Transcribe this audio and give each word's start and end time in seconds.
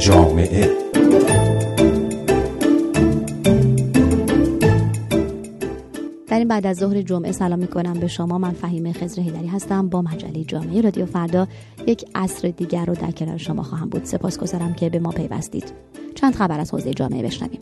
جامعه. 0.00 0.70
در 6.26 6.38
این 6.38 6.48
بعد 6.48 6.66
از 6.66 6.76
ظهر 6.76 7.02
جمعه 7.02 7.32
سلام 7.32 7.58
می 7.58 7.66
کنم 7.66 7.92
به 7.92 8.06
شما. 8.06 8.38
من 8.38 8.50
فهیم 8.50 8.92
خزر 8.92 9.22
هیدری 9.22 9.46
هستم 9.46 9.88
با 9.88 10.02
مجله 10.02 10.44
جامعه 10.44 10.80
رادیو 10.80 11.06
فردا. 11.06 11.48
یک 11.86 12.04
عصر 12.14 12.48
دیگر 12.48 12.84
رو 12.84 12.94
در 12.94 13.10
کنار 13.10 13.36
شما 13.36 13.62
خواهم 13.62 13.88
بود. 13.88 14.04
سپاسگزارم 14.04 14.74
که 14.74 14.90
به 14.90 14.98
ما 14.98 15.10
پیوستید. 15.10 15.72
چند 16.14 16.34
خبر 16.34 16.60
از 16.60 16.70
حوزه 16.74 16.94
جامعه 16.94 17.22
بشنویم. 17.22 17.60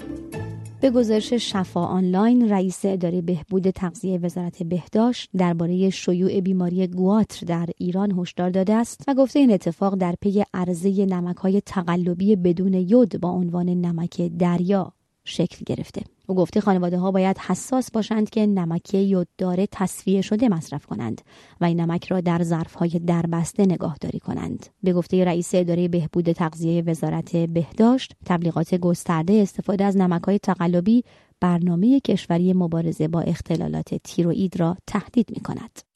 به 0.81 0.91
گزارش 0.91 1.33
شفا 1.33 1.85
آنلاین 1.85 2.51
رئیس 2.51 2.85
اداره 2.85 3.21
بهبود 3.21 3.71
تغذیه 3.71 4.19
وزارت 4.19 4.63
بهداشت 4.63 5.31
درباره 5.37 5.91
شیوع 5.91 6.41
بیماری 6.41 6.87
گواتر 6.87 7.47
در 7.47 7.69
ایران 7.79 8.19
هشدار 8.19 8.51
داده 8.51 8.75
است 8.75 9.05
و 9.09 9.15
گفته 9.15 9.39
این 9.39 9.53
اتفاق 9.53 9.95
در 9.95 10.15
پی 10.21 10.45
عرضه 10.55 11.07
نمک 11.07 11.37
های 11.37 11.61
تقلبی 11.61 12.37
بدون 12.37 12.75
یود 12.75 13.21
با 13.21 13.31
عنوان 13.31 13.69
نمک 13.69 14.21
دریا 14.39 14.93
شکل 15.25 15.65
گرفته. 15.67 16.03
او 16.31 16.35
گفته 16.35 16.61
خانواده 16.61 16.99
ها 16.99 17.11
باید 17.11 17.39
حساس 17.39 17.91
باشند 17.91 18.31
که 18.31 18.47
نمک 18.47 18.95
یوددار 18.95 19.67
تصفیه 19.73 20.21
شده 20.21 20.49
مصرف 20.49 20.87
کنند 20.87 21.23
و 21.61 21.65
این 21.65 21.81
نمک 21.81 22.07
را 22.07 22.21
در 22.21 22.43
ظرف 22.43 22.75
های 22.75 22.89
دربسته 22.89 23.63
نگاهداری 23.63 24.19
کنند 24.19 24.67
به 24.83 24.93
گفته 24.93 25.25
رئیس 25.25 25.55
اداره 25.55 25.89
بهبود 25.89 26.33
تغذیه 26.33 26.83
وزارت 26.83 27.37
بهداشت 27.37 28.15
تبلیغات 28.27 28.75
گسترده 28.75 29.33
استفاده 29.33 29.85
از 29.85 29.97
نمک 29.97 30.23
های 30.23 30.39
تقلبی 30.39 31.05
برنامه 31.41 32.01
کشوری 32.01 32.53
مبارزه 32.53 33.09
با 33.09 33.21
اختلالات 33.21 33.95
تیروئید 33.95 34.61
را 34.61 34.77
تهدید 34.87 35.31
می 35.31 35.41
کند. 35.41 35.88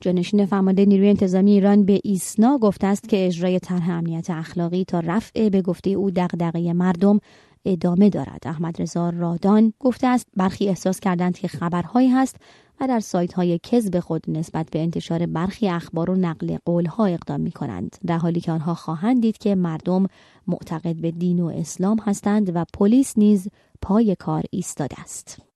جانشین 0.00 0.46
فرمانده 0.46 0.86
نیروی 0.86 1.08
انتظامی 1.08 1.52
ایران 1.52 1.84
به 1.84 2.00
ایسنا 2.04 2.58
گفته 2.58 2.86
است 2.86 3.08
که 3.08 3.26
اجرای 3.26 3.58
طرح 3.58 3.90
امنیت 3.90 4.30
اخلاقی 4.30 4.84
تا 4.84 5.00
رفع 5.00 5.48
به 5.48 5.62
گفته 5.62 5.90
او 5.90 6.10
دغدغه 6.10 6.72
مردم 6.72 7.20
ادامه 7.64 8.10
دارد. 8.10 8.42
احمد 8.46 8.82
رضا 8.82 9.10
رادان 9.10 9.72
گفته 9.78 10.06
است 10.06 10.26
برخی 10.36 10.68
احساس 10.68 11.00
کردند 11.00 11.38
که 11.38 11.48
خبرهایی 11.48 12.08
هست 12.08 12.36
و 12.80 12.86
در 12.86 13.00
سایت 13.00 13.32
های 13.32 13.58
کذب 13.62 14.00
خود 14.00 14.24
نسبت 14.28 14.70
به 14.70 14.78
انتشار 14.78 15.26
برخی 15.26 15.68
اخبار 15.68 16.10
و 16.10 16.14
نقل 16.14 16.56
قول 16.64 16.86
ها 16.86 17.06
اقدام 17.06 17.40
می 17.40 17.52
کنند 17.52 17.96
در 18.06 18.18
حالی 18.18 18.40
که 18.40 18.52
آنها 18.52 18.74
خواهند 18.74 19.22
دید 19.22 19.38
که 19.38 19.54
مردم 19.54 20.06
معتقد 20.46 20.96
به 20.96 21.10
دین 21.10 21.40
و 21.40 21.46
اسلام 21.46 21.98
هستند 21.98 22.56
و 22.56 22.64
پلیس 22.74 23.18
نیز 23.18 23.48
پای 23.82 24.16
کار 24.18 24.44
ایستاده 24.50 25.00
است. 25.00 25.49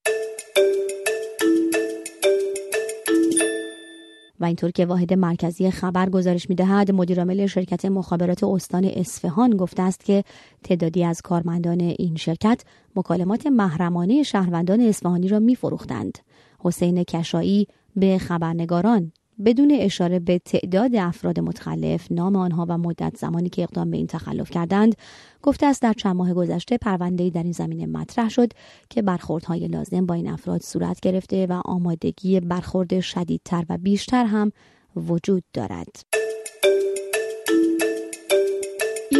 و 4.39 4.45
اینطور 4.45 4.71
که 4.71 4.85
واحد 4.85 5.13
مرکزی 5.13 5.71
خبر 5.71 6.09
گزارش 6.09 6.49
می‌دهد 6.49 6.91
مدیرعامل 6.91 7.45
شرکت 7.45 7.85
مخابرات 7.85 8.43
استان 8.43 8.85
اصفهان 8.85 9.57
گفته 9.57 9.83
است 9.83 10.05
که 10.05 10.23
تعدادی 10.63 11.03
از 11.03 11.21
کارمندان 11.21 11.79
این 11.81 12.15
شرکت 12.15 12.61
مکالمات 12.95 13.47
محرمانه 13.47 14.23
شهروندان 14.23 14.81
اصفهانی 14.81 15.27
را 15.27 15.39
میفروختند. 15.39 16.17
حسین 16.59 17.03
کشایی 17.03 17.67
به 17.95 18.17
خبرنگاران. 18.17 19.11
بدون 19.45 19.71
اشاره 19.79 20.19
به 20.19 20.39
تعداد 20.39 20.95
افراد 20.95 21.39
متخلف 21.39 22.11
نام 22.11 22.35
آنها 22.35 22.65
و 22.69 22.77
مدت 22.77 23.17
زمانی 23.17 23.49
که 23.49 23.63
اقدام 23.63 23.91
به 23.91 23.97
این 23.97 24.07
تخلف 24.07 24.49
کردند 24.49 24.95
گفته 25.41 25.65
است 25.65 25.81
در 25.81 25.93
چند 25.93 26.15
ماه 26.15 26.33
گذشته 26.33 26.77
پروندهای 26.77 27.29
در 27.29 27.43
این 27.43 27.51
زمینه 27.51 27.85
مطرح 27.85 28.29
شد 28.29 28.51
که 28.89 29.01
برخوردهای 29.01 29.67
لازم 29.67 30.05
با 30.05 30.15
این 30.15 30.27
افراد 30.27 30.61
صورت 30.61 30.99
گرفته 30.99 31.45
و 31.45 31.61
آمادگی 31.65 32.39
برخورد 32.39 32.99
شدیدتر 32.99 33.65
و 33.69 33.77
بیشتر 33.77 34.25
هم 34.25 34.51
وجود 34.95 35.43
دارد. 35.53 36.24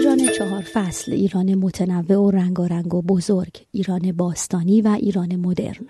ایران 0.05 0.31
چهار 0.37 0.61
فصل 0.61 1.11
ایران 1.13 1.55
متنوع 1.55 2.17
و 2.17 2.31
رنگارنگ 2.31 2.93
و 2.93 3.01
بزرگ 3.01 3.65
ایران 3.71 4.11
باستانی 4.11 4.81
و 4.81 4.87
ایران 4.87 5.35
مدرن. 5.35 5.87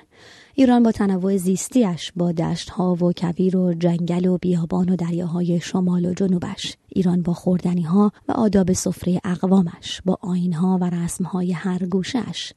ایران 0.53 0.83
با 0.83 0.91
تنوع 0.91 1.37
زیستیش 1.37 2.11
با 2.15 2.31
دشتها 2.31 2.93
و 2.93 3.13
کویر 3.17 3.57
و 3.57 3.73
جنگل 3.73 4.25
و 4.25 4.37
بیابان 4.37 4.89
و 4.89 4.95
دریاهای 4.95 5.59
شمال 5.59 6.05
و 6.05 6.13
جنوبش. 6.13 6.77
ایران 6.89 7.21
با 7.21 7.33
خوردنی 7.33 7.81
ها 7.81 8.11
و 8.27 8.31
آداب 8.31 8.73
سفره 8.73 9.21
اقوامش 9.23 10.01
با 10.05 10.17
آینها 10.21 10.77
و 10.81 10.89
رسمهای 10.89 11.51
هر 11.51 11.85
گوشش 11.85 12.53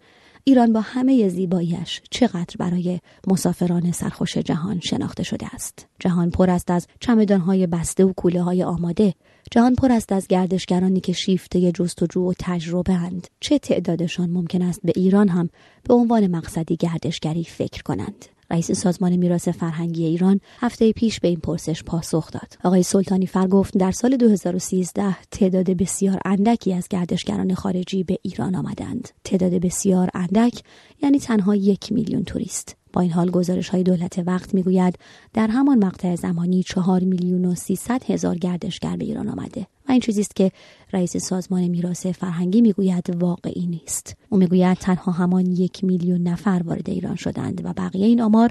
ایران 0.48 0.72
با 0.72 0.80
همه 0.80 1.28
زیباییش 1.28 2.00
چقدر 2.10 2.56
برای 2.58 3.00
مسافران 3.26 3.92
سرخوش 3.92 4.38
جهان 4.38 4.80
شناخته 4.80 5.22
شده 5.22 5.46
است. 5.54 5.86
جهان 5.98 6.30
پر 6.30 6.50
است 6.50 6.70
از 6.70 6.86
چمدانهای 7.00 7.66
بسته 7.66 8.04
و 8.04 8.12
کوله 8.12 8.42
های 8.42 8.62
آماده. 8.62 9.14
جهان 9.50 9.74
پر 9.74 9.92
است 9.92 10.12
از 10.12 10.26
گردشگرانی 10.26 11.00
که 11.00 11.12
شیفته 11.12 11.72
جستجو 11.72 12.30
و 12.30 12.32
تجربه 12.38 12.92
اند. 12.92 13.26
چه 13.40 13.58
تعدادشان 13.58 14.30
ممکن 14.30 14.62
است 14.62 14.80
به 14.84 14.92
ایران 14.96 15.28
هم 15.28 15.50
به 15.82 15.94
عنوان 15.94 16.26
مقصدی 16.26 16.76
گردشگری 16.76 17.44
فکر 17.44 17.82
کنند؟ 17.82 18.26
رئیس 18.50 18.72
سازمان 18.72 19.16
میراث 19.16 19.48
فرهنگی 19.48 20.04
ایران 20.04 20.40
هفته 20.60 20.92
پیش 20.92 21.20
به 21.20 21.28
این 21.28 21.40
پرسش 21.40 21.82
پاسخ 21.82 22.30
داد. 22.30 22.58
آقای 22.64 22.82
سلطانی 22.82 23.26
فر 23.26 23.46
گفت 23.46 23.78
در 23.78 23.90
سال 23.90 24.16
2013 24.16 25.16
تعداد 25.30 25.70
بسیار 25.70 26.20
اندکی 26.24 26.74
از 26.74 26.88
گردشگران 26.88 27.54
خارجی 27.54 28.04
به 28.04 28.18
ایران 28.22 28.54
آمدند. 28.54 29.08
تعداد 29.24 29.52
بسیار 29.52 30.10
اندک 30.14 30.62
یعنی 31.02 31.18
تنها 31.18 31.56
یک 31.56 31.92
میلیون 31.92 32.24
توریست. 32.24 32.76
با 32.92 33.00
این 33.00 33.10
حال 33.10 33.30
گزارش 33.30 33.68
های 33.68 33.82
دولت 33.82 34.22
وقت 34.26 34.54
می‌گوید 34.54 34.98
در 35.32 35.46
همان 35.46 35.84
مقطع 35.84 36.14
زمانی 36.14 36.62
چهار 36.62 37.04
میلیون 37.04 37.44
و 37.44 37.54
سیصد 37.54 38.02
هزار 38.10 38.38
گردشگر 38.38 38.96
به 38.96 39.04
ایران 39.04 39.28
آمده 39.28 39.66
و 39.88 39.92
این 39.92 40.00
چیزی 40.00 40.20
است 40.20 40.36
که 40.36 40.52
رئیس 40.92 41.16
سازمان 41.16 41.68
میراث 41.68 42.06
فرهنگی 42.06 42.60
می‌گوید 42.60 43.16
واقعی 43.16 43.66
نیست. 43.66 44.16
او 44.28 44.38
می‌گوید 44.38 44.78
تنها 44.78 45.12
همان 45.12 45.46
یک 45.46 45.84
میلیون 45.84 46.22
نفر 46.22 46.62
وارد 46.64 46.90
ایران 46.90 47.16
شدند 47.16 47.60
و 47.64 47.72
بقیه 47.72 48.06
این 48.06 48.20
آمار 48.22 48.50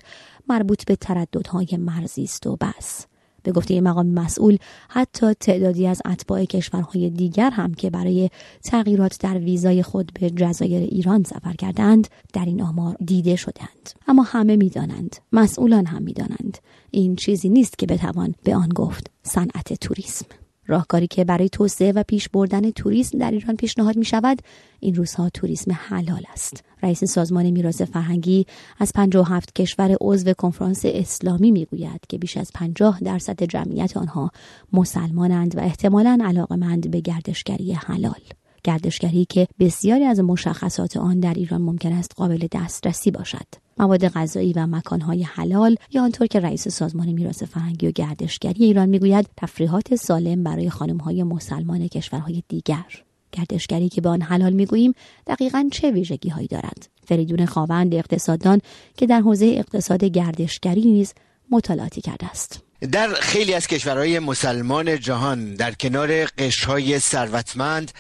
مربوط 0.50 0.86
به 0.86 0.96
ترددهای 0.96 1.78
مرزی 1.80 2.24
است 2.24 2.48
و 2.48 2.56
بس. 2.56 3.06
به 3.48 3.54
گفته 3.54 3.82
مقام 3.82 4.06
مسئول 4.06 4.58
حتی 4.90 5.34
تعدادی 5.34 5.88
از 5.88 6.02
اتباع 6.06 6.46
کشورهای 6.46 7.10
دیگر 7.10 7.50
هم 7.50 7.74
که 7.74 7.90
برای 7.90 8.30
تغییرات 8.64 9.18
در 9.20 9.38
ویزای 9.38 9.84
خود 9.84 10.12
به 10.20 10.30
جزایر 10.30 10.82
ایران 10.82 11.24
سفر 11.24 11.54
کردند 11.54 12.08
در 12.34 12.46
این 12.46 12.62
آمار 12.62 12.96
دیده 13.06 13.36
شدند. 13.36 13.90
اما 14.08 14.24
همه 14.24 14.56
می‌دانند 14.56 15.16
مسئولان 15.34 15.86
هم 15.86 16.04
می‌دانند. 16.04 16.58
این 16.92 17.16
چیزی 17.16 17.50
نیست 17.50 17.78
که 17.78 17.86
بتوان 17.86 18.36
به 18.44 18.56
آن 18.56 18.70
گفت 18.70 19.12
صنعت 19.24 19.74
توریسم. 19.74 20.26
راهکاری 20.68 21.08
که 21.08 21.24
برای 21.24 21.50
توسعه 21.50 21.92
و 21.92 22.04
پیش 22.04 22.30
بردن 22.30 22.72
توریسم 22.72 23.18
در 23.18 23.32
ایران 23.32 23.56
پیشنهاد 23.56 23.98
می 23.98 24.06
شود 24.06 24.42
این 24.80 24.96
روزها 24.96 25.30
توریسم 25.30 25.72
حلال 25.72 26.24
است. 26.34 26.64
رئیس 26.84 27.04
سازمان 27.04 27.52
میراث 27.52 27.82
فرهنگی 27.82 28.46
از 28.80 28.94
57 28.94 29.56
کشور 29.56 29.98
عضو 30.02 30.34
کنفرانس 30.34 30.82
اسلامی 30.86 31.52
می‌گوید 31.52 32.02
که 32.10 32.18
بیش 32.18 32.38
از 32.38 32.52
50 32.54 33.00
درصد 33.04 33.44
جمعیت 33.44 33.98
آنها 33.98 34.32
مسلمانند 34.74 35.58
و 35.58 35.60
احتمالا 35.60 36.18
علاقمند 36.24 36.92
به 36.92 37.00
گردشگری 37.00 37.74
حلال. 37.74 38.37
گردشگری 38.68 39.26
که 39.26 39.48
بسیاری 39.60 40.04
از 40.04 40.20
مشخصات 40.20 40.98
آن 40.98 41.20
در 41.20 41.34
ایران 41.34 41.62
ممکن 41.62 41.94
است 41.94 42.12
قابل 42.16 42.48
دسترسی 42.52 43.12
باشد. 43.12 43.46
مواد 43.78 44.08
غذایی 44.08 44.54
و 44.54 44.68
مکانهای 44.68 45.24
حلال 45.24 45.76
یا 45.92 46.04
آنطور 46.04 46.28
که 46.28 46.40
رئیس 46.40 46.68
سازمان 46.68 47.08
میراث 47.08 47.44
فرهنگی 47.44 47.88
و 47.88 47.92
گردشگری 47.92 48.66
ایران 48.66 48.90
می‌گوید 48.90 49.30
تفریحات 49.38 49.96
سالم 49.96 50.44
برای 50.44 50.70
خانمهای 50.70 51.24
مسلمان 51.24 51.88
کشورهای 51.88 52.44
دیگر. 52.48 52.86
گردشگری 53.32 53.90
که 53.90 54.02
به 54.02 54.10
آن 54.10 54.22
حلال 54.22 54.54
می‌گوییم 54.54 54.94
دقیقا 55.28 55.70
چه 55.72 55.92
ویژگی 55.92 56.30
هایی 56.30 56.48
دارد؟ 56.48 56.90
فریدون 57.06 57.46
خواوند 57.46 57.96
اقتصاددان 57.96 58.62
که 58.98 59.06
در 59.06 59.20
حوزه 59.20 59.46
اقتصاد 59.46 60.04
گردشگری 60.04 60.92
نیز 60.92 61.14
مطالعاتی 61.52 62.02
کرده 62.02 62.26
است. 62.26 62.67
در 62.82 63.14
خیلی 63.14 63.54
از 63.54 63.68
کشورهای 63.68 64.20
مسلمان 64.20 65.00
جهان 65.00 65.54
در 65.54 65.72
کنار 65.72 66.26
قشرهای 66.26 67.00
ثروتمند 67.00 67.92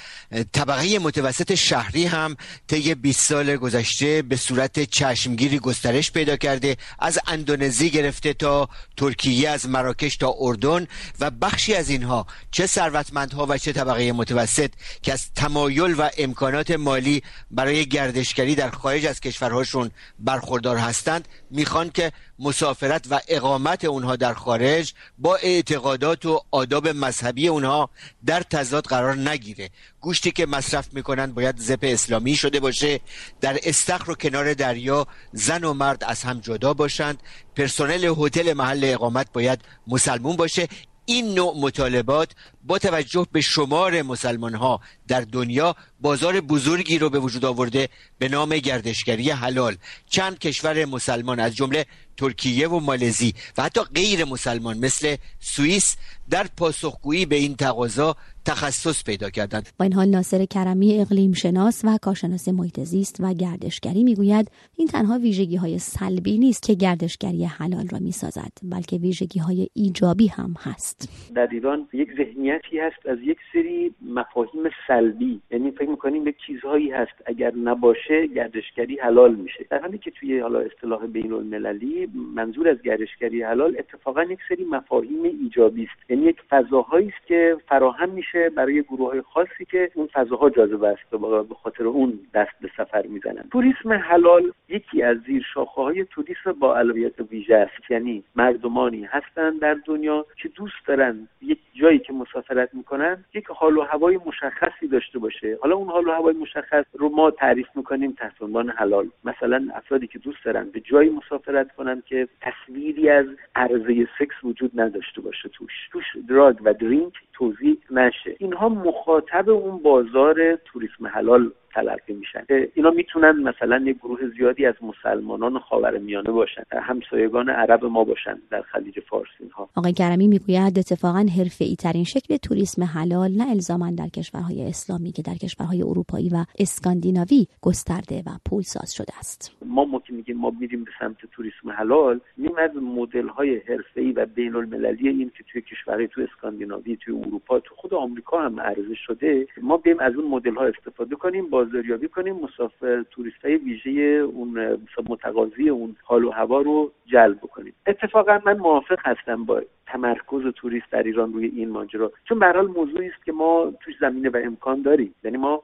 طبقه 0.54 1.00
متوسط 1.00 1.56
شهری 1.56 2.06
هم 2.06 2.38
طی 2.68 2.96
20 2.96 3.20
سال 3.20 3.56
گذشته 3.56 4.22
به 4.22 4.36
صورت 4.36 4.84
چشمگیری 4.84 5.60
گسترش 5.60 6.12
پیدا 6.12 6.38
کرده 6.38 6.78
از 7.00 7.20
اندونزی 7.28 7.90
گرفته 7.90 8.34
تا 8.34 8.70
ترکیه 8.98 9.50
از 9.50 9.70
مراکش 9.70 10.18
تا 10.18 10.36
اردن 10.40 10.88
و 11.20 11.32
بخشی 11.32 11.74
از 11.74 11.90
اینها 11.90 12.28
چه 12.52 12.66
ثروتمندها 12.66 13.46
و 13.50 13.58
چه 13.58 13.74
طبقه 13.74 14.12
متوسط 14.12 14.72
که 15.02 15.14
از 15.14 15.32
تمایل 15.36 15.96
و 15.98 16.10
امکانات 16.18 16.72
مالی 16.72 17.24
برای 17.52 17.86
گردشگری 17.86 18.56
در 18.56 18.70
خارج 18.70 19.06
از 19.06 19.20
کشورهاشون 19.20 19.92
برخوردار 20.20 20.78
هستند 20.78 21.28
می‌خوان 21.50 21.90
که 21.90 22.12
مسافرت 22.40 23.06
و 23.10 23.20
اقامت 23.28 23.86
اونها 23.86 24.16
در 24.16 24.34
خارج 24.34 24.94
با 25.18 25.36
اعتقادات 25.36 26.26
و 26.26 26.42
آداب 26.52 26.88
مذهبی 26.88 27.48
اونها 27.48 27.90
در 28.26 28.42
تضاد 28.42 28.86
قرار 28.86 29.16
نگیره. 29.16 29.70
گوشتی 30.02 30.32
که 30.32 30.46
مصرف 30.46 30.94
می‌کنن 30.94 31.26
باید 31.26 31.58
زپ 31.58 31.80
اسلامی 31.82 32.36
شده 32.36 32.60
باشه. 32.60 33.00
در 33.42 33.60
استخر 33.64 34.12
و 34.12 34.16
کنار 34.16 34.54
دریا 34.54 35.08
زن 35.34 35.64
و 35.64 35.74
مرد 35.74 36.04
از 36.04 36.24
هم 36.24 36.40
جدا 36.40 36.74
باشند. 36.74 37.24
پرسنل 37.56 38.14
هتل 38.18 38.54
محل 38.54 38.82
اقامت 38.84 39.28
باید 39.34 39.60
مسلمون 39.88 40.36
باشه. 40.36 40.68
این 41.10 41.34
نوع 41.34 41.56
مطالبات 41.58 42.32
با 42.64 42.80
توجه 42.80 43.28
به 43.32 43.42
شمار 43.42 44.02
مسلمان 44.02 44.56
ها 44.56 44.82
در 45.08 45.22
دنیا 45.22 45.76
بازار 46.02 46.42
بزرگی 46.42 47.00
رو 47.00 47.10
به 47.10 47.20
وجود 47.20 47.46
آورده 47.46 47.90
به 48.18 48.30
نام 48.30 48.58
گردشگری 48.58 49.30
حلال. 49.32 49.76
چند 50.10 50.40
کشور 50.40 50.86
مسلمان 50.86 51.40
از 51.40 51.56
جمله 51.56 51.86
ترکیه 52.18 52.68
و 52.68 52.80
مالزی 52.80 53.34
و 53.58 53.64
حتی 53.64 53.82
غیر 53.96 54.26
مسلمان 54.26 54.78
مثل 54.78 55.16
سوئیس 55.40 55.98
در 56.30 56.46
پاسخگویی 56.58 57.26
به 57.26 57.36
این 57.36 57.56
تقاضا 57.56 58.16
تخصص 58.46 59.04
پیدا 59.04 59.30
کردند. 59.30 59.70
با 59.80 59.84
این 59.84 59.94
حال 59.94 60.08
ناصر 60.08 60.46
کرمی 60.46 61.00
اقلیم 61.02 61.34
شناس 61.34 61.86
و 61.86 61.98
کارشناس 62.02 62.48
محیط 62.48 62.80
زیست 62.80 63.18
و 63.20 63.34
گردشگری 63.34 64.04
می‌گوید 64.04 64.52
این 64.78 64.88
تنها 64.88 65.20
ویژگی 65.20 65.56
های 65.56 65.80
سلبی 65.80 66.38
نیست 66.38 66.64
که 66.64 66.74
گردشگری 66.74 67.46
حلال 67.46 67.88
را 67.88 68.00
می‌سازد 68.00 68.52
بلکه 68.64 68.98
ویژگی 68.98 69.40
های 69.40 69.68
ایجابی 69.74 70.28
هم 70.28 70.56
هست. 70.60 71.10
در 71.36 71.48
ایران 71.52 71.88
یک 71.94 72.10
ذهنیتی 72.18 72.80
هست 72.80 73.06
از 73.06 73.18
یک 73.24 73.38
سری 73.54 73.92
مفاهیم 74.02 74.64
سلبی. 74.88 75.42
یعنی 75.52 75.72
فکر 75.72 75.90
می‌کنیم 75.90 76.28
یک 76.28 76.36
چیزهایی 76.48 76.92
هست. 76.92 77.12
اگر 77.26 77.56
نباشه 77.56 78.28
گردشگری 78.36 78.98
حلال 79.04 79.36
میشه. 79.36 79.66
در 79.70 79.80
حالی 79.82 79.98
که 79.98 80.12
توی 80.12 80.40
حالا 80.40 80.60
اصطلاح 80.60 81.06
بین 81.06 81.34
المللی 81.34 82.07
منظور 82.36 82.70
از 82.70 82.82
گردشگری 82.82 83.44
حلال 83.44 83.76
اتفاقا 83.80 84.24
یک 84.24 84.40
سری 84.50 84.66
مفاهیم 84.66 85.24
ایجابی 85.24 85.84
است. 85.84 86.12
یعنی 86.12 86.24
یک 86.24 86.42
فضاهایی 86.50 87.08
است 87.08 87.28
که 87.28 87.58
فراهم 87.68 88.10
میشه 88.10 88.50
برای 88.50 88.82
گروه 88.82 89.10
های 89.10 89.22
خاصی 89.22 89.66
که 89.72 89.92
اون 89.94 90.08
فضاها 90.14 90.50
جاذبه 90.50 90.88
است 90.88 91.14
و 91.14 91.44
به 91.44 91.56
خاطر 91.56 91.84
اون 91.84 92.20
دست 92.34 92.52
به 92.62 92.70
سفر 92.78 93.06
می‌زنن. 93.08 93.44
توریسم 93.52 93.94
حلال 93.94 94.52
یکی 94.70 95.04
از 95.04 95.18
زیر 95.28 95.46
شاخه 95.54 95.82
های 95.82 96.06
توریسم 96.06 96.52
با 96.60 96.76
علویت 96.78 97.20
ویژه 97.32 97.56
است. 97.56 97.92
یعنی 97.92 98.24
مردمانی 98.36 99.04
هستند 99.04 99.60
در 99.60 99.78
دنیا 99.86 100.26
که 100.42 100.50
دوست 100.50 100.88
دارن 100.88 101.28
یک 101.42 101.60
جایی 101.74 102.00
که 102.00 102.14
مسافرت 102.14 102.70
می‌کنن 102.74 103.26
یک 103.34 103.46
حال 103.48 103.78
و 103.78 103.82
هوای 103.82 104.20
مشخصی 104.26 104.88
داشته 104.88 105.20
باشه. 105.20 105.58
حالا 105.62 105.76
اون 105.76 105.88
حال 105.88 106.08
و 106.08 106.12
هوای 106.12 106.34
مشخص 106.34 106.86
رو 106.94 107.10
ما 107.10 107.32
تعریف 107.32 107.68
می‌کنیم 107.76 108.12
تحت 108.12 108.42
عنوان 108.42 108.70
حلال. 108.70 109.10
مثلا 109.24 109.68
افرادی 109.74 110.08
که 110.08 110.20
دوست 110.20 110.46
دارن 110.46 110.70
به 110.70 110.80
جایی 110.80 111.10
مسافرت 111.10 111.76
کنن 111.76 111.97
که 112.06 112.28
تصویری 112.42 113.10
از 113.10 113.26
عرضه 113.56 114.08
سکس 114.20 114.44
وجود 114.44 114.72
نداشته 114.80 115.22
باشه 115.22 115.50
توش. 115.50 115.72
توش 115.92 116.04
دراگ 116.30 116.58
و 116.64 116.74
درینک 116.74 117.14
توضیح 117.34 117.78
نشه. 117.92 118.36
اینها 118.40 118.70
مخاطب 118.70 119.50
اون 119.50 119.78
بازار 119.84 120.56
توریسم 120.56 121.08
حلال 121.08 121.52
تلقی 121.78 122.14
میشن. 122.14 122.46
اینا 122.76 122.90
می‌تونن 122.90 123.32
مثلا 123.50 123.78
یک 123.86 123.98
گروه 123.98 124.20
زیادی 124.38 124.66
از 124.66 124.76
مسلمانان 124.82 125.60
خاورمیانه 125.60 126.32
باشن. 126.32 126.64
همسایگان 126.72 127.50
عرب 127.50 127.86
ما 127.86 128.04
باشن 128.04 128.38
در 128.52 128.62
خلیج 128.62 129.00
فارس 129.10 129.30
اینها. 129.40 129.70
آقای 129.76 129.94
کرمی 129.94 130.28
می‌گوید 130.28 130.80
اتفاقا 130.80 131.26
حرفه 131.38 131.76
ترین 131.76 132.04
شکل 132.04 132.38
توریسم 132.38 132.84
حلال 132.84 133.32
نه 133.32 133.50
الزاما 133.50 133.92
در 133.92 134.08
کشورهای 134.08 134.68
اسلامی 134.68 135.12
که 135.12 135.22
در 135.22 135.34
کشورهای 135.34 135.82
اروپایی 135.82 136.30
و 136.30 136.46
اسکاندیناوی 136.60 137.48
گسترده 137.62 138.18
و 138.28 138.30
پولساز 138.50 138.94
شده 138.94 139.14
است. 139.20 139.58
ما 139.66 139.86
موقع 139.86 140.14
میگیم 140.14 140.38
ما 140.38 140.54
میریم 140.60 140.84
به 140.84 140.92
سمت 141.00 141.18
توریسم 141.32 141.70
حلال 141.70 142.20
میم 142.38 142.58
از 142.58 142.72
مدل 142.76 143.28
های 143.28 143.58
حرفه 143.58 144.14
و 144.16 144.26
بین 144.26 144.56
المللی 144.56 145.10
این 145.10 145.32
که 145.38 145.44
توی 145.52 145.62
کشورهای 145.62 146.08
تو 146.08 146.22
اسکاندیناوی 146.22 146.98
توی 146.98 147.16
اروپا 147.16 147.60
تو 147.60 147.76
خود 147.76 147.94
آمریکا 147.94 148.42
هم 148.42 148.60
عرضه 148.60 148.96
شده 148.96 149.48
ما 149.62 149.78
بیم 149.78 150.00
از 150.00 150.14
اون 150.16 150.28
مدل 150.28 150.56
ها 150.56 150.66
استفاده 150.66 151.16
کنیم 151.16 151.50
بازاریابی 151.68 152.08
کنیم 152.08 152.36
مسافر 152.36 153.04
توریست 153.12 153.46
های 153.46 153.56
ویژه 153.56 153.92
اون 153.92 154.80
متقاضی 155.10 155.70
اون 155.70 155.96
حال 156.04 156.24
و 156.24 156.32
هوا 156.32 156.62
رو 156.62 156.92
جلب 157.06 157.40
کنیم 157.40 157.74
اتفاقا 157.88 158.40
من 158.46 158.58
موافق 158.58 159.00
هستم 159.06 159.44
با 159.44 159.62
تمرکز 159.88 160.54
توریست 160.56 160.92
در 160.92 161.04
ایران 161.04 161.34
روی 161.34 161.46
این 161.46 161.70
ماجرا. 161.70 162.12
چون 162.26 162.40
به 162.40 162.62
موضوعی 162.62 163.08
است 163.08 163.26
که 163.26 163.32
ما 163.32 163.74
توش 163.82 163.94
زمینه 164.02 164.30
و 164.30 164.42
امکان 164.44 164.82
داریم. 164.82 165.16
یعنی 165.24 165.38
ما 165.38 165.64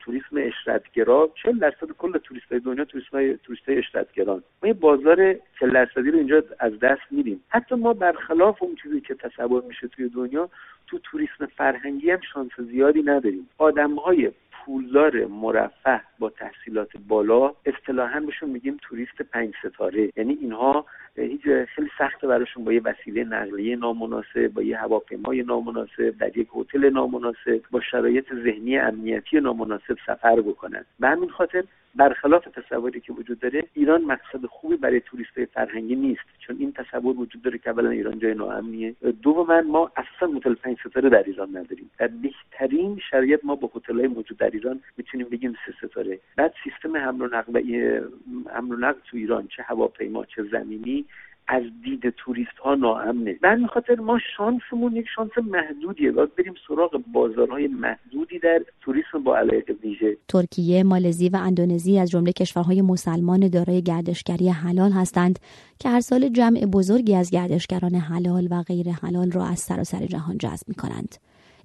توریسم 0.00 0.36
اشرتگرا 0.36 1.30
40 1.42 1.58
درصد 1.58 1.90
کل 1.98 2.18
توریست 2.18 2.52
دنیا 2.52 2.84
توریست 2.84 3.08
های 3.08 3.36
توریست 3.36 3.64
اشرتگران 3.68 4.42
ما 4.62 4.68
یه 4.68 4.74
بازار 4.74 5.34
40 5.60 5.70
درصدی 5.72 6.10
رو 6.10 6.18
اینجا 6.18 6.42
از 6.58 6.78
دست 6.78 7.02
میدیم. 7.10 7.44
حتی 7.48 7.74
ما 7.74 7.92
برخلاف 7.92 8.62
اون 8.62 8.74
چیزی 8.82 9.00
که 9.00 9.14
تصور 9.14 9.62
میشه 9.62 9.88
توی 9.88 10.08
دنیا 10.08 10.48
تو 10.86 10.98
توریسم 10.98 11.46
فرهنگی 11.46 12.10
هم 12.10 12.20
شانس 12.34 12.50
زیادی 12.70 13.02
نداریم. 13.02 13.48
آدم 13.58 13.94
های 13.94 14.30
پولدار 14.64 15.26
مرفه 15.26 16.00
با 16.18 16.30
تحصیلات 16.30 16.88
بالا 17.08 17.52
اصطلاحا 17.66 18.20
بهشون 18.20 18.50
میگیم 18.50 18.76
توریست 18.82 19.22
پنج 19.22 19.54
ستاره. 19.64 20.10
یعنی 20.16 20.32
اینها 20.40 20.84
هیچ 21.16 21.42
خیلی 21.74 21.90
سخته 21.98 22.26
براشون 22.26 22.64
با 22.64 22.72
یه 22.72 22.80
وسیله 22.84 23.24
نقلیه 23.24 23.76
نامناسب 23.76 24.48
با 24.48 24.62
یه 24.62 24.78
هواپیمای 24.78 25.42
نامناسب 25.42 26.10
در 26.10 26.38
یک 26.38 26.48
هتل 26.56 26.90
نامناسب 26.90 27.60
با 27.70 27.80
شرایط 27.80 28.24
ذهنی 28.44 28.78
امنیتی 28.78 29.40
نامناسب 29.40 29.96
سفر 30.06 30.40
بکنن. 30.40 30.84
به 31.00 31.08
همین 31.08 31.30
خاطر 31.30 31.64
برخلاف 31.94 32.44
تصوری 32.44 33.00
که 33.00 33.12
وجود 33.12 33.38
داره 33.38 33.64
ایران 33.74 34.02
مقصد 34.04 34.46
خوبی 34.46 34.76
برای 34.76 35.00
توریست 35.00 35.44
فرهنگی 35.44 35.96
نیست 35.96 36.20
چون 36.38 36.56
این 36.58 36.72
تصور 36.72 37.16
وجود 37.20 37.42
داره 37.42 37.58
که 37.58 37.70
اولا 37.70 37.90
ایران 37.90 38.18
جای 38.18 38.34
ناامنیه. 38.34 38.94
دوما 39.22 39.60
ما 39.60 39.92
اصلا 39.96 40.28
هتل 40.36 40.54
پنج 40.54 40.76
ستاره 40.80 41.08
در 41.08 41.22
ایران 41.22 41.48
نداریم. 41.48 41.90
در 41.98 42.06
بهترین 42.06 43.00
شرایط 43.10 43.40
ما 43.44 43.54
با 43.54 43.70
هتل‌های 43.74 44.06
موجود 44.06 44.38
در 44.38 44.50
ایران 44.50 44.80
می‌تونیم 44.96 45.28
بگیم 45.28 45.56
سه 45.66 45.86
ستاره. 45.86 46.18
بعد 46.36 46.54
سیستم 46.64 46.96
حمل 46.96 47.22
و 47.22 47.26
نقل 47.26 47.62
حمل 48.54 48.72
و 48.72 48.76
نقل 48.76 48.98
تو 49.10 49.16
ایران 49.16 49.46
چه 49.46 49.62
هواپیما 49.62 50.24
چه 50.24 50.42
زمینی 50.42 51.04
از 51.50 51.62
دید 51.84 52.10
توریست 52.10 52.58
ها 52.64 52.74
ناامنه 52.74 53.38
همین 53.42 53.66
خاطر 53.66 53.94
ما 53.94 54.18
شانسمون 54.36 54.96
یک 54.96 55.06
شانس 55.14 55.30
محدودیه. 55.38 56.12
باید 56.12 56.34
بریم 56.36 56.54
سراغ 56.68 57.00
بازارهای 57.12 57.68
محدودی 57.68 58.38
در 58.38 58.60
توریسم 58.80 59.24
با 59.24 59.38
علایق 59.38 59.70
ویژه. 59.82 60.16
ترکیه 60.28 60.82
مالزی 60.82 61.28
و 61.28 61.36
اندونزی 61.36 61.98
از 61.98 62.10
جمله 62.10 62.32
کشورهای 62.32 62.82
مسلمان 62.82 63.48
دارای 63.48 63.82
گردشگری 63.82 64.48
حلال 64.48 64.92
هستند 64.92 65.38
که 65.78 65.88
هر 65.88 66.00
سال 66.00 66.28
جمع 66.28 66.66
بزرگی 66.66 67.14
از 67.14 67.30
گردشگران 67.30 67.94
حلال 67.94 68.48
و 68.50 68.62
غیر 68.62 68.86
حلال 69.02 69.30
را 69.30 69.44
از 69.46 69.58
سراسر 69.58 70.06
جهان 70.06 70.38
جذب 70.38 70.68
می 70.68 70.74
کنند. 70.74 71.14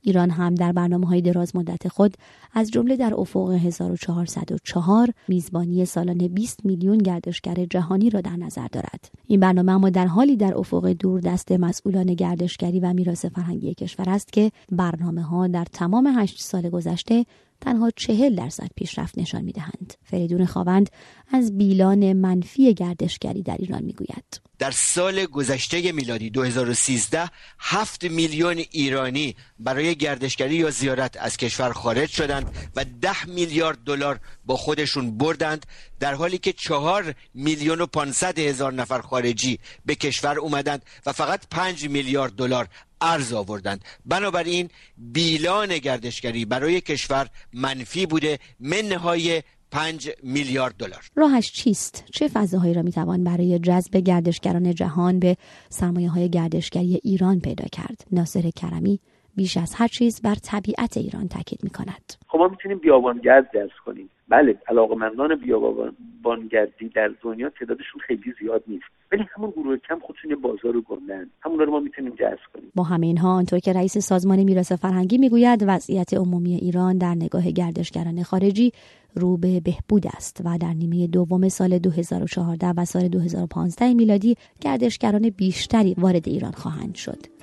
ایران 0.06 0.30
هم 0.30 0.56
در 0.56 0.72
برنامه 0.72 1.08
های 1.08 1.22
دراز 1.22 1.56
مدت 1.56 1.88
خود 1.88 2.14
از 2.54 2.72
جمله 2.72 2.96
در 2.96 3.14
افق 3.14 3.52
1404 3.52 5.10
میزبانی 5.28 5.86
سالانه 5.86 6.28
20 6.28 6.66
میلیون 6.66 6.98
گردشگر 6.98 7.66
جهانی 7.70 8.10
را 8.10 8.22
در 8.22 8.36
نظر 8.36 8.68
دارد. 8.68 9.12
این 9.28 9.40
برنامه 9.40 9.72
اما 9.72 9.90
در 9.90 10.08
حالی 10.08 10.38
در 10.38 10.58
افق 10.58 10.88
دور 10.88 11.20
دست 11.20 11.52
مسئولان 11.52 12.14
گردشگری 12.14 12.80
و 12.80 12.94
میراث 12.94 13.26
فرهنگی 13.26 13.74
کشور 13.74 14.10
است 14.10 14.34
که 14.34 14.52
برنامه 14.72 15.22
ها 15.22 15.48
در 15.48 15.66
تمام 15.66 16.08
هشت 16.08 16.42
سال 16.42 16.70
گذشته 16.70 17.26
تنها 17.66 17.92
چهل 17.96 18.36
درصد 18.36 18.70
پیشرفت 18.76 19.18
نشان 19.18 19.42
می‌دهند. 19.42 19.94
فریدون 20.04 20.46
خواوند 20.46 20.90
از 21.32 21.58
بیلان 21.58 22.14
منفی 22.14 22.74
گردشگری 22.74 23.44
در 23.44 23.56
ایران 23.60 23.84
می‌گوید. 23.84 24.42
در 24.60 24.72
سال 24.72 25.26
گذشته 25.26 25.92
میلادی 25.92 26.30
2013 26.30 27.30
هفت 27.60 28.04
میلیون 28.04 28.64
ایرانی 28.72 29.36
برای 29.60 29.96
گردشگری 29.96 30.56
یا 30.56 30.70
زیارت 30.70 31.18
از 31.18 31.38
کشور 31.38 31.74
خارج 31.74 32.10
شدند 32.10 32.56
و 32.76 32.86
ده 33.02 33.26
میلیارد 33.26 33.78
دلار 33.86 34.20
با 34.46 34.58
خودشون 34.58 35.18
بردند 35.18 35.66
در 36.00 36.14
حالی 36.14 36.38
که 36.38 36.54
چهار 36.54 37.16
میلیون 37.34 37.82
و 37.82 37.86
پانصد 37.86 38.40
هزار 38.40 38.74
نفر 38.74 39.02
خارجی 39.02 39.60
به 39.86 39.96
کشور 39.96 40.40
اومدند 40.40 40.86
و 41.06 41.12
فقط 41.12 41.42
پنج 41.52 41.90
میلیارد 41.90 42.34
دلار 42.34 42.68
ارز 43.02 43.34
آوردند. 43.34 43.84
بنابراین 44.06 44.70
بیلان 44.98 45.78
گردشگری 45.78 46.46
برای 46.46 46.82
کشور 46.82 47.28
منفی 47.54 48.06
بوده. 48.06 48.40
منهای 48.60 49.44
5 49.72 50.10
میلیارد 50.24 50.76
دلار. 50.78 51.10
راهش 51.16 51.52
چیست؟ 51.52 52.04
چه 52.14 52.28
فضاهایی 52.28 52.74
را 52.74 52.82
می‌توان 52.82 53.24
برای 53.24 53.60
جذب 53.60 53.98
گردشگران 53.98 54.76
جهان 54.76 55.20
به 55.20 55.38
سرمایه 55.70 56.10
های 56.10 56.30
گردشگری 56.30 57.00
ایران 57.04 57.40
پیدا 57.40 57.66
کرد؟ 57.72 58.06
ناصر 58.12 58.50
کرمی 58.56 59.00
بیش 59.36 59.58
از 59.58 59.76
هر 59.76 59.88
چیز 59.88 60.22
بر 60.22 60.36
طبیعت 60.36 60.98
ایران 60.98 61.28
تاکید 61.28 61.60
می 61.64 61.70
کند. 61.70 62.14
خب 62.28 62.38
ما 62.38 62.48
می‌تونیم 62.48 62.78
بیابانگرد 62.78 63.50
جذب 63.54 63.78
کنیم. 63.86 64.10
بله 64.30 64.58
علاقمندان 64.68 65.36
بیابانگردی 65.36 66.90
در 66.96 67.12
دنیا 67.22 67.50
تعدادشون 67.50 68.02
خیلی 68.08 68.34
زیاد 68.40 68.64
نیست. 68.68 68.86
ولی 69.12 69.24
همون 69.36 69.52
گروه 69.52 69.78
کم 69.78 70.00
خودشون 70.00 70.30
یه 70.30 70.36
بازار 70.36 70.74
رو 70.74 70.82
گندن. 70.82 71.30
همون 71.42 71.60
رو 71.60 71.72
ما 71.72 71.80
می‌تونیم 71.80 72.12
جذب 72.12 72.46
کنیم. 72.54 72.72
با 72.76 72.84
همه 72.84 73.08
اینها 73.08 73.30
آنطور 73.30 73.60
که 73.60 73.74
رئیس 73.74 73.98
سازمان 73.98 74.44
میراث 74.44 74.72
فرهنگی 74.72 75.18
می‌گوید 75.18 75.66
وضعیت 75.68 76.14
عمومی 76.14 76.56
ایران 76.56 76.98
در 76.98 77.16
نگاه 77.16 77.52
گردشگران 77.52 78.24
خارجی 78.24 78.72
رو 79.16 79.38
به 79.38 79.60
بهبود 79.60 80.08
است 80.08 80.42
و 80.46 80.58
در 80.58 80.74
نیمه 80.74 81.08
دوم 81.08 81.50
سال 81.50 81.80
2014 81.80 82.68
و 82.78 82.86
سال 82.86 83.08
2015 83.08 83.94
میلادی 83.94 84.36
گردشگران 84.62 85.30
بیشتری 85.30 85.96
وارد 85.98 86.28
ایران 86.28 86.52
خواهند 86.52 86.96
شد. 86.96 87.35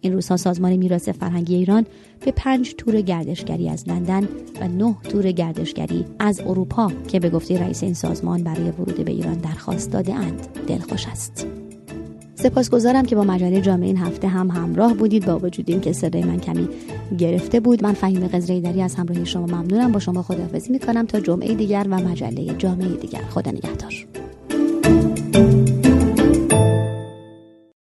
این 0.00 0.12
روزها 0.12 0.36
سازمان 0.36 0.76
میراث 0.76 1.08
فرهنگی 1.08 1.54
ایران 1.54 1.86
به 2.24 2.32
پنج 2.36 2.74
تور 2.78 3.00
گردشگری 3.00 3.68
از 3.68 3.88
لندن 3.88 4.28
و 4.60 4.68
نه 4.68 4.96
تور 5.08 5.32
گردشگری 5.32 6.04
از 6.18 6.40
اروپا 6.40 6.92
که 7.08 7.20
به 7.20 7.30
گفته 7.30 7.60
رئیس 7.60 7.82
این 7.82 7.94
سازمان 7.94 8.42
برای 8.42 8.70
ورود 8.70 9.04
به 9.04 9.12
ایران 9.12 9.34
درخواست 9.34 9.90
داده 9.90 10.14
اند 10.14 10.48
دلخوش 10.66 11.06
است. 11.06 11.46
سپاسگزارم 12.34 13.06
که 13.06 13.16
با 13.16 13.24
مجله 13.24 13.60
جامعه 13.60 13.86
این 13.86 13.96
هفته 13.96 14.28
هم 14.28 14.50
همراه 14.50 14.94
بودید. 14.94 15.26
با 15.26 15.38
وجود 15.38 15.70
این 15.70 15.80
که 15.80 15.92
صدای 15.92 16.24
من 16.24 16.40
کمی 16.40 16.68
گرفته 17.18 17.60
بود 17.60 17.82
من 17.82 17.92
فهیم 17.92 18.26
قزریدری 18.26 18.82
از 18.82 18.94
همراهی 18.94 19.26
شما 19.26 19.46
ممنونم. 19.46 19.92
با 19.92 19.98
شما 19.98 20.22
خداحافظی 20.22 20.72
می‌کنم 20.72 21.06
تا 21.06 21.20
جمعه 21.20 21.54
دیگر 21.54 21.86
و 21.90 21.96
مجله 21.96 22.54
جامعه 22.58 22.96
دیگر. 22.96 23.22
خدا 23.22 23.50
نگهدار. 23.50 24.06